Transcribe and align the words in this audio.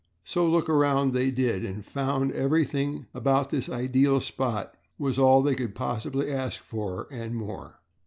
So 0.23 0.49
look 0.49 0.67
around 0.67 1.13
they 1.13 1.29
did 1.29 1.63
and 1.63 1.85
found 1.85 2.31
that 2.31 2.35
every 2.37 2.65
thing 2.65 3.05
about 3.13 3.51
this 3.51 3.69
ideal 3.69 4.19
spot 4.19 4.73
was 4.97 5.19
all 5.19 5.43
they 5.43 5.53
could 5.53 5.75
possibly 5.75 6.31
ask 6.31 6.63
for 6.63 7.07
and 7.11 7.35
more. 7.35 7.81